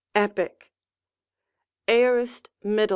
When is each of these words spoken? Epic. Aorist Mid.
Epic. 0.15 0.71
Aorist 1.87 2.49
Mid. 2.63 2.89